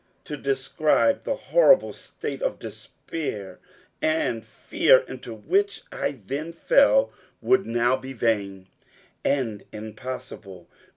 [0.25, 3.59] To describe the horrible state of despair
[4.01, 8.65] and fear into which I then fell would now be vain
[9.23, 10.67] and impossible.